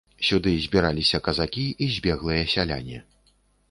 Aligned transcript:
Сюды 0.27 0.53
збіраліся 0.63 1.21
казакі 1.29 1.69
і 1.83 1.93
збеглыя 1.99 2.43
сяляне. 2.59 3.09